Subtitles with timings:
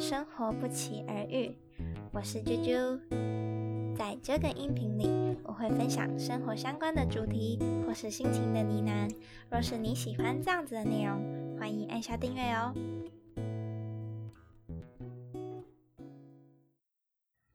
[0.00, 1.54] 生活不期而遇，
[2.10, 2.98] 我是啾啾。
[3.94, 9.14] 在这个音频里，我会分享生活相关的主题或是心情的呢喃。
[9.50, 12.74] 若是你喜欢这样子的内容，欢迎按下订阅哦。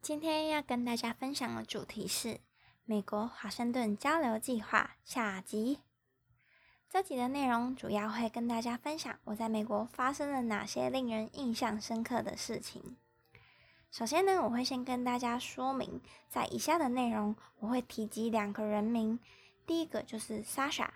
[0.03, 2.37] 今天要跟大家分享的主题是
[2.85, 5.79] 美国华盛顿交流计划下集。
[6.89, 12.95] 这集的内容主要会跟大家分享我在美国发生了哪些令人印象深刻的事情。
[13.91, 19.19] 首先呢，我会先跟大家说明，在以下的内容我会提及两个人名，
[19.65, 20.87] 第一个就是 Sasha，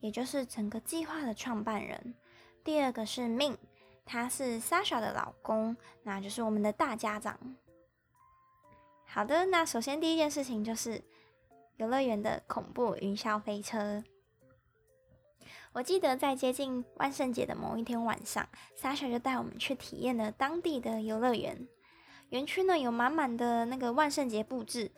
[0.00, 2.14] 也就是整个计划的创办人；
[2.62, 3.56] 第二个是 Min，
[4.04, 7.38] 他是 Sasha 的老公，那就是我们的大家长。
[9.06, 11.02] 好的，那首先第一件事情就是
[11.76, 14.04] 游乐园的恐怖云霄飞车。
[15.72, 18.48] 我记得在接近万圣节的某一天晚上
[18.80, 21.68] ，Sasha 就带我们去体验了当地的游乐园。
[22.30, 24.90] 园区呢有满满的那个万圣节布置，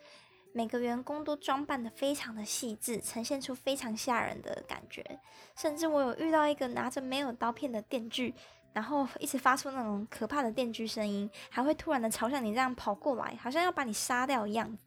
[0.53, 5.19] 每个员工都装扮的非常的细致，呈现出非常吓人的感觉。
[5.55, 8.33] 甚至我有遇到一个拿着没有刀片的电锯。
[8.73, 14.77] 然后一直发出那种可怕的电锯声音，还会突然的朝向你这样跑过来，好像要把你杀掉一样。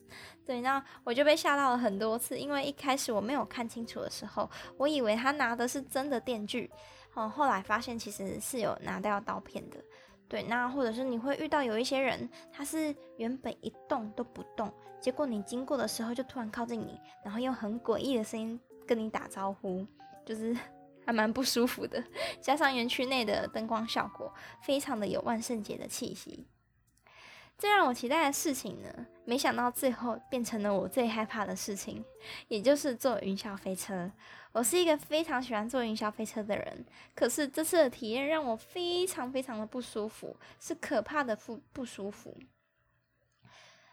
[0.46, 6.70] 对，那我就被吓到了很多次，因为一开始我没有看清楚的时候，我以为他拿的是真的电锯，
[7.14, 9.76] 哦，后来发现其实是有拿掉刀片的。
[10.28, 19.86] 对，那或者是你会遇到有一些人，他是原本一动都不动，结果你经过的时候就突然靠近你，然后用很诡异的声音跟你打招呼，
[20.24, 20.56] 就是。
[21.04, 22.02] 还蛮不舒服的，
[22.40, 26.46] 加上园区内的灯光效果，非常的有万圣节的气息。
[27.58, 32.04] 最让我期待的事情呢，没想到最后变成了我最害怕的事情，
[32.48, 34.10] 也就是坐云霄飞车。
[34.50, 42.36] 我是一个非常喜欢坐云霄飞车的人，可是这次的体验让我非常非常的不舒服，是可怕的不不舒服。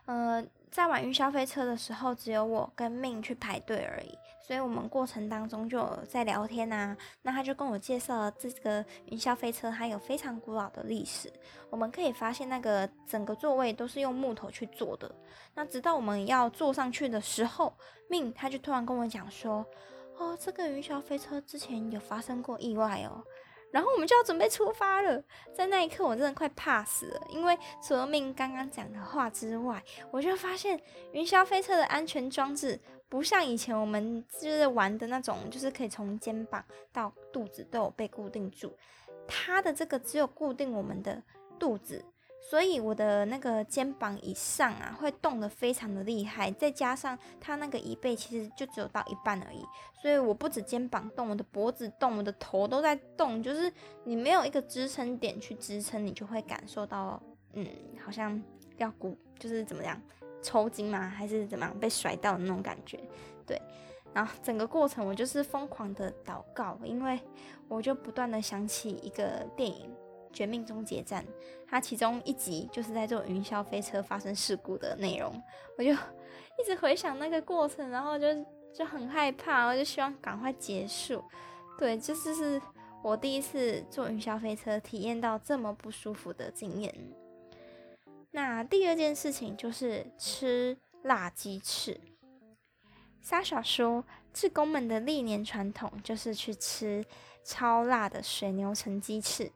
[0.05, 6.95] 呃，在玩云霄飞车的时候，只有我跟命去排队而已，所以我们过程当中就在聊天啊。
[7.23, 11.31] 那他就跟我介绍了这个云霄飞车，它有非常古老的历史。
[11.69, 15.13] 我们可以发现，那个整个座位都是用木头去做的。
[15.55, 17.73] 那直到我们要坐上去的时候，
[18.07, 19.65] 命他就突然跟我讲说
[20.17, 23.23] ：“哦，这个云霄飞车之前有发生过意外哦。”
[23.71, 30.79] 然后我们就要准备出发了，在那一刻我真的快怕死了，因为除了命刚刚讲的话之外，我就发现
[31.11, 38.75] 云霄飞车的安全装置不像以前我们就是玩的那种，就是可以从肩膀到肚子都有被固定住，
[39.27, 41.21] 它的这个只有固定我们的
[41.59, 42.03] 肚子。
[42.41, 49.63] 所以我的那个肩膀以上啊，会动得非常的厉害，再加上它那个椅背其实就只有到一半而已，
[50.01, 53.71] 所以我不止肩膀动，我的脖子动，我的头都在动，就是
[54.05, 57.21] 你没有一个支撑点去支撑，你就会感受到，
[57.53, 57.67] 嗯，
[58.03, 58.41] 好像
[58.77, 60.01] 要鼓，就是怎么样
[60.41, 61.07] 抽筋吗？
[61.07, 62.99] 还是怎么样被甩到的那种感觉？
[63.45, 63.61] 对，
[64.13, 67.19] 然后整个过程我就是疯狂的祷告，因为
[67.67, 69.87] 我就不断的想起一个电影。
[70.31, 71.23] 《绝命终结战》，
[71.67, 75.41] 它其中一集就是在做云霄飞车发生事故的内容，
[75.77, 75.91] 我就
[76.59, 78.27] 一直回想那个过程，然后就
[78.73, 81.23] 就很害怕，我就希望赶快结束。
[81.77, 82.61] 对，这就是
[83.01, 86.93] 我第一次坐云霄飞车体验到这么不舒服的经验。
[88.31, 91.99] 那第二件事情就是吃辣鸡翅。
[93.23, 94.03] Sasha 说，
[94.33, 97.03] 志工们的历年传统就是去吃
[97.43, 99.51] 超辣的水牛城鸡翅。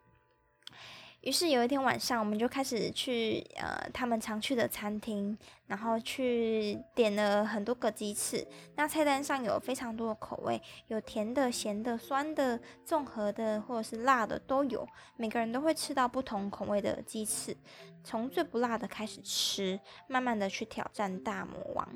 [1.24, 8.46] 于是有一天晚上，我们就开始去呃他们常去的餐厅，然后去点了很多个鸡翅。
[8.76, 14.86] 那菜单上有非常多的口味，有甜的、咸的、酸的、综合的，或者是辣的都有。
[15.16, 17.56] 每个人都会吃到不同口味的鸡翅，
[18.04, 21.88] 从最不辣的开始吃，慢慢的去挑战大魔王。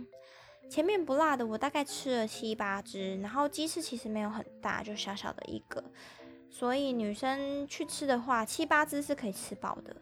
[0.69, 5.83] 前面不辣的我大概吃了七八只，然后鸡翅其实没有很大，就小小的一个。
[6.57, 9.95] 所以女生去吃的话，七八只是可以吃饱的。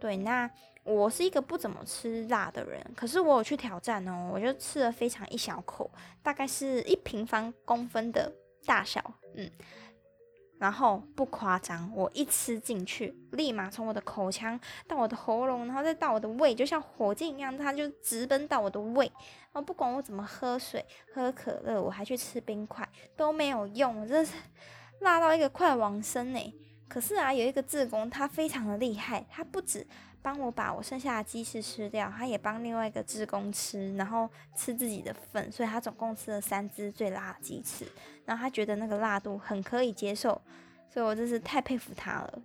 [0.00, 0.50] 对，那
[0.82, 5.90] 我是一个不怎么吃辣的人，可是我有去挑战哦，我就吃了非常一小口，
[6.22, 8.32] 大概是一平方公分的
[8.64, 9.50] 大小，嗯，
[10.58, 14.58] 然后不夸张，我一吃进去，立马从我的口腔
[14.88, 19.04] 到我的喉咙，然后再到我的胃，就像火箭一样，它就直奔到我的胃。
[19.52, 20.82] 然后不管我怎么喝水、
[21.12, 24.32] 喝可乐，我还去吃冰块，都没有用，真是。
[25.00, 26.54] 辣到一个快亡生呢，
[26.88, 29.86] 可是啊，有一个志工，他非常的厉害，他不止
[30.22, 37.86] 帮我把我剩下的鸡翅吃掉，他也帮另外一个志工吃，然后吃自己的份，所以他总共吃了三只最辣的鸡翅，
[38.24, 40.40] 然后他觉得那个辣度很可以接受，
[40.88, 42.42] 所以我真是太佩服他了。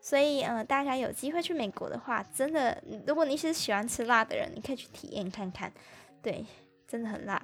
[0.00, 5.72] 所以，呃，大家有机会去美国的话，真的，如果你是喜欢吃辣的人，你可以去体验看看。
[6.20, 6.44] 对，
[6.88, 7.40] 真的很辣。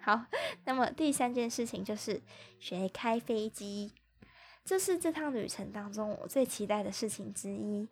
[0.00, 0.24] 好，
[0.64, 2.20] 那么第三件事情就是
[2.58, 3.92] 学开飞机，
[4.64, 7.88] 这是这趟旅程当中我最期待的事情之一。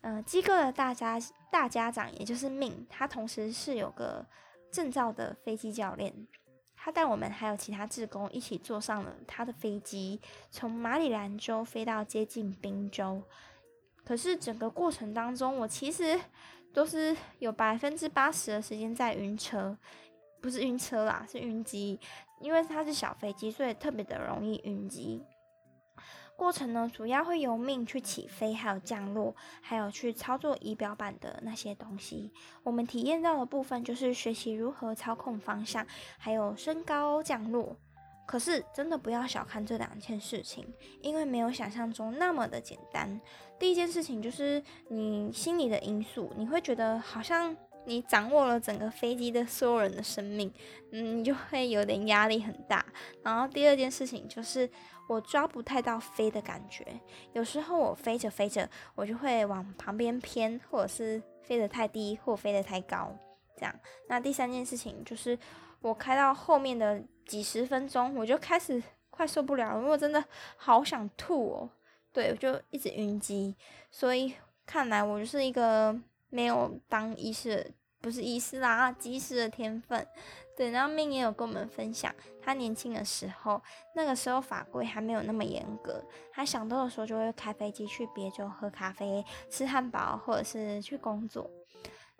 [0.00, 1.18] 呃，机构的大家
[1.50, 4.26] 大家长，也就是命，他同时是有个
[4.70, 6.26] 证照的飞机教练，
[6.76, 13.22] 他带我们还有其他志工一起坐上了他的飞机，从马里兰州飞到接近宾州。
[14.04, 16.20] 可是整个过程当中，我其实
[16.74, 19.78] 都是有百分之八十的时间在晕车，
[20.44, 21.98] 不是晕车啦，是晕机，
[22.38, 25.24] 因为它是小飞机，所以特别的容易晕机。
[26.36, 32.30] 过程呢，主要会由命去起飞，还有降落，还有去操作仪表板的那些东西。
[32.62, 35.86] 我们体验到的部分就是学习如何操控方向，
[36.18, 37.74] 还有升高降落。
[38.26, 40.70] 可是真的不要小看这两件事情，
[41.00, 43.18] 因为没有想象中那么的简单。
[43.58, 50.52] 第一件事情就是你心理的因素，你会觉得好像你掌握了整个飞机的所有人的生命，
[50.92, 52.84] 嗯，你就会有点压力很大。
[53.22, 54.68] 然后第二件事情就是。
[55.06, 56.82] 我抓不太到飞的感觉，
[57.34, 63.14] 有时候我飞着飞着，我就会往旁边偏，或者是飞得太低，或飞得太高，
[63.54, 63.74] 这样。
[64.08, 65.38] 那第三件事情就是，
[65.82, 70.24] 我开到后面的几十分钟，我就开始快受不了，因为我真的
[70.56, 71.70] 好想吐哦。
[72.10, 73.54] 对，我就一直晕机，
[73.90, 74.32] 所以
[74.64, 75.94] 看来我就是一个
[76.34, 77.72] 没有当医师。
[78.00, 80.06] 不是医师啦，机师的天分。
[80.54, 83.62] 对，然后命也有跟我们分享，他年轻的时候，
[83.94, 91.50] 那个时候法规还没有那么严格，他想到的时候就会开飞机去别州喝咖啡、吃汉堡，或者是去工作。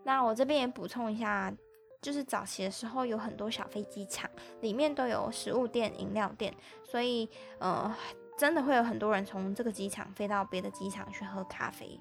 [0.04, 1.52] 那我这边也补充一下，
[2.00, 4.30] 就是早期的时候有很多小飞机场，
[4.62, 7.28] 里面都有食物店、饮料店，所以
[7.58, 7.94] 呃，
[8.38, 11.98] 真的会有很多人从这个机场飞到别的机场去喝咖啡。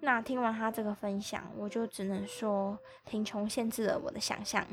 [0.00, 4.64] 那听完他这个分享，我就只能说，贫穷限制了我的想象。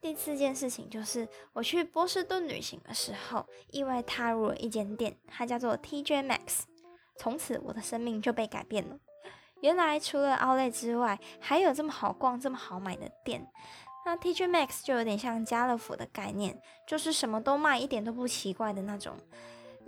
[0.00, 6.62] 第四件事情就是，我去波士顿旅行的时候，意外踏入了一间店，它叫做 TJ Max。
[7.16, 8.98] 从此，我的生命就被改变了。
[9.60, 13.44] 原来，除了奥莱之外，还有这么好逛、这么好买的店。
[14.06, 19.16] 那 TJ Max 就有点像家乐福的概念，就是什么都卖，一点都不奇怪的那种。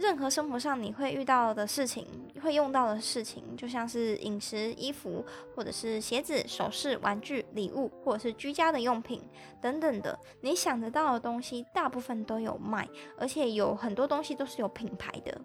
[0.00, 2.06] 任何生活上你会遇到的事情，
[2.43, 5.23] 会用到的事情，就像是饮食、衣服，
[5.55, 9.20] 或者是鞋子、首饰、玩具、礼物，或者是居家的用品
[9.61, 12.88] 等等的，你想得到的东西，大部分都有卖，
[13.19, 15.38] 而且有很多东西都是有品牌的。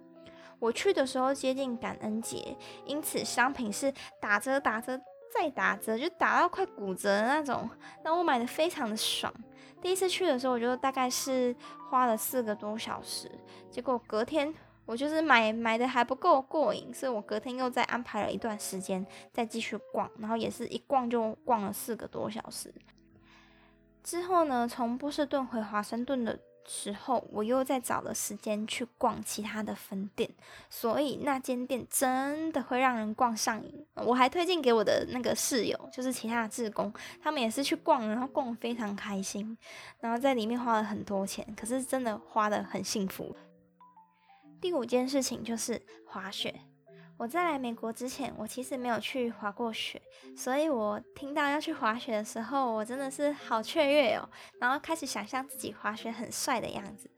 [0.57, 2.55] 我去的时候接近感恩节，
[2.85, 4.97] 因此商品是打折、打折
[5.37, 7.69] 再打折，就打到快骨折的那种，
[8.03, 9.33] 那我买的非常的爽。
[9.81, 11.55] 第一次去的时候，我就大概是
[11.89, 13.29] 花了四个多小时，
[13.69, 14.53] 结果隔天
[14.85, 22.73] 我就是买买的还不够过瘾，所以我隔天又再安排了一段时间再继续逛，然后也是一逛就逛了四个多小时。
[24.03, 26.39] 之后呢，从波士顿回华盛顿的。
[26.65, 30.29] 时候，我又在找了时间去逛其他的分店，
[30.69, 33.85] 所以那间店真的会让人逛上瘾。
[33.93, 36.91] 我还推荐给我的那个室友，就是其他的志工，
[37.21, 39.57] 他们也是去逛，然后逛非常开心，
[39.99, 43.35] 然后在里面花了很多钱，可是真的花的很幸福。
[44.59, 46.61] 第五件事情就是滑雪。
[47.17, 50.01] 我在来美国之前，我其实没有去滑过雪，
[50.35, 54.29] 所以我听到要去滑雪的时候，我真的是好雀跃哦，
[54.59, 57.09] 然后开始想象自己滑雪很帅的样子。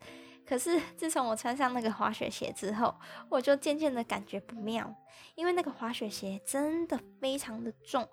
[0.45, 2.95] 可是自从我穿上那个滑雪鞋之后，
[3.27, 4.95] 我就渐渐的感觉不妙，
[5.35, 8.07] 因为那个滑雪鞋真的非常的重。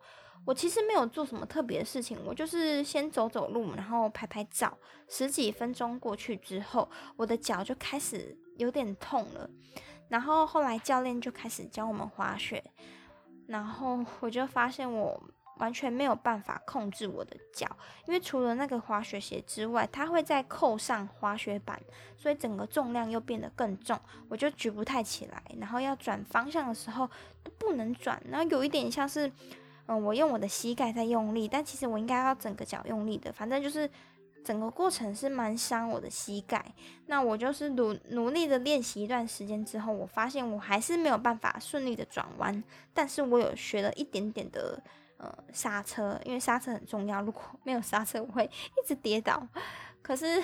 [0.45, 4.77] 我其实没有做什么特别的事情，我就是先走走路，然后拍拍照。
[5.09, 9.49] 十几分钟过去之后，我的脚就开始有点痛了。
[10.09, 12.63] 然后后来教练就开始教我们滑雪，
[13.47, 15.21] 然后 我就发现我
[15.59, 17.67] 完全没有办法控制我的脚，
[18.07, 21.81] 因为除了那个滑雪鞋之外，它会再扣上滑雪板，
[22.19, 23.99] 所以整个重量又变得更重，
[24.29, 25.43] 我就举不太起来。
[25.59, 27.09] 然后要转方向的时候
[27.43, 29.31] 都不能转，然后有一点像是，
[29.87, 33.89] 嗯，我用我的膝盖在用力，但其实我应该要整个脚用力的，反正就是。
[34.45, 36.63] 整个过程是蛮伤我的膝盖，
[37.07, 42.63] 那我就是努努力的练习一段时间之后，我发现我还是没有办法顺利的转弯，
[42.93, 44.79] 但是我有学了一点点的
[45.17, 49.49] 呃刹车，因为刹车很重要，如果没有刹车，我会一直跌倒。
[50.03, 50.43] 可是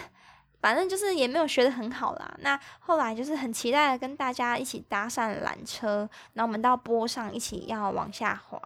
[0.60, 2.34] 反正就是也没有学的很好啦。
[2.40, 8.60] 那后来就是很期待的跟大家一起搭上缆车，然后我们到坡上一起要往下滑，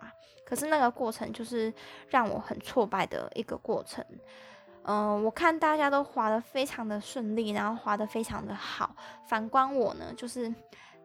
[0.44, 1.72] 可是那个过程就是
[2.08, 4.04] 让我很挫败的一个过程。
[4.86, 8.94] 嗯，我看大家都滑得非常的顺利，然后滑得非常的好。
[9.26, 10.54] 反观我呢，就是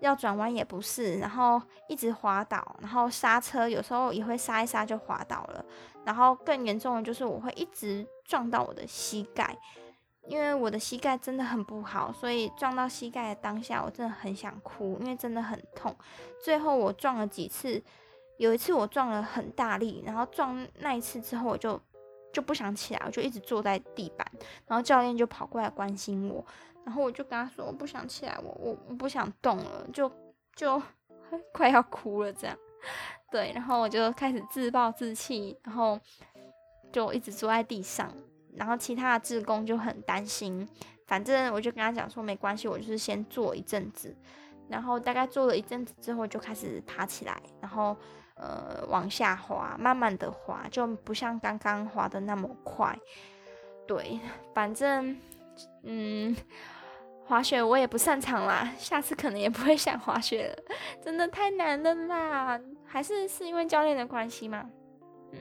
[0.01, 5.63] 要转弯也不是，然后一直滑倒，然后刹车有时候也会刹一刹就滑倒了，
[6.03, 9.57] 然后更严重的就是我会一直撞到我的膝盖，
[10.27, 15.95] 因为我的膝盖真的很不好，所以撞到膝盖的当下我真的很想哭，因为真的很痛。
[16.43, 17.81] 最后我撞了几次，
[18.37, 21.81] 有一次我撞了很大力，然后撞那一次之后我就
[22.31, 24.31] 就不想起来，我就一直坐在地板，
[24.67, 26.45] 然后教练就跑过来关心我。
[26.85, 30.11] 然后我就跟他说，我不想起来，我我我不想动了，就
[30.55, 30.81] 就
[31.53, 32.57] 快要哭了这样。
[33.31, 35.99] 对，然后我就开始自暴自弃，然后
[36.91, 38.11] 就一直坐在地上。
[38.55, 40.67] 然后其他的志工就很担心，
[41.07, 44.15] 反正我就跟他讲说，没关系，我就是先坐一阵子。
[44.67, 47.95] 然后大概坐了一阵子之后，就开始爬起来，然后
[48.35, 52.97] 呃往下滑，慢慢的滑，就不像刚刚滑的那么快。
[53.87, 54.19] 对，
[54.53, 55.17] 反正
[55.83, 56.35] 嗯。
[57.25, 60.63] 滑雪我也不擅长啦，下次可能也不会想滑雪了，
[60.99, 62.59] 真的太难了啦！
[62.83, 64.67] 还是是因为教练的关系吗？
[65.31, 65.39] 嗯，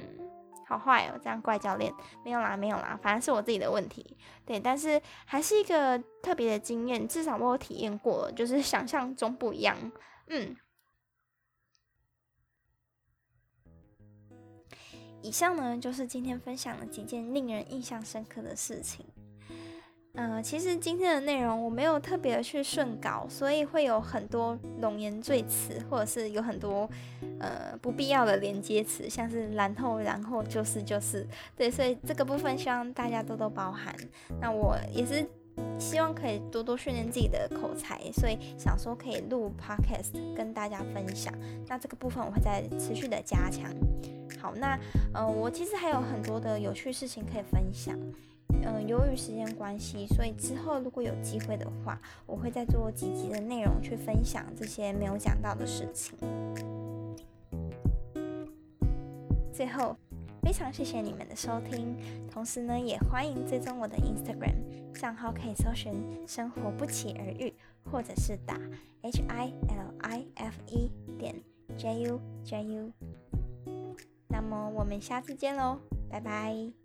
[0.69, 1.91] 好坏哦，这样怪教练，
[2.23, 4.15] 没有啦，没有啦，反正是我自己的问题。
[4.45, 9.75] 对，但是还是一个特别的经验，至少我有体验过，就是想象中不一样。
[10.27, 10.55] 嗯，
[15.23, 19.07] 以上呢就是今天分享的几件令人印象深刻的事情。
[20.21, 26.91] 嗯，其实今天的内容我没有特别的去顺稿，所以会有很多冗言赘词，或者是有很多
[27.39, 31.25] 呃不必要的连接词，像是然后然后就是就是
[31.57, 33.95] 对，所以这个部分希望大家多多包涵。
[34.41, 35.25] 那我也是
[35.79, 41.33] 希望可以多多训练自己的口才，所以想说可以录 podcast 跟大家分享。
[41.69, 43.71] 那这个部分我会再持续的加强。
[44.41, 44.77] 好，那
[45.15, 47.97] 呃我其实还有很多的有趣事情可以分享。
[48.55, 56.19] 嗯，由于时间关系，所以之后如果有机会的话，我会再做几集的内容去分享这些没有讲到的事情。
[59.53, 59.97] 最后，
[60.43, 61.97] 非常谢谢你们的收听，
[62.31, 64.55] 同时呢，也欢迎追踪我的 Instagram
[64.93, 65.93] 账号，可以搜寻
[66.27, 67.53] “生活不期而遇”，
[67.91, 68.59] 或者是打
[69.03, 71.35] H I L I F E 点
[71.77, 72.93] J U J U。
[74.29, 75.79] 那么我们下次见喽，
[76.09, 76.78] 拜拜。